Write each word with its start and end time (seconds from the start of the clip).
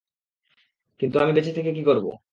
কিন্তু 0.99 1.15
আমি 1.17 1.31
বেঁচে 1.33 1.51
থেকে 1.53 1.71
কি 1.73 1.81
করবো? 1.83 2.09